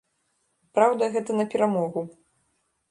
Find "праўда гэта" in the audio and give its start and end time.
0.79-1.39